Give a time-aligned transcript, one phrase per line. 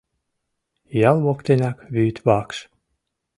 [1.09, 2.57] Ял воктенак вӱд вакш...